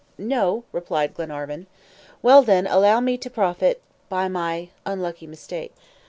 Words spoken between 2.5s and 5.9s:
allow me to profit by my unlucky mistake.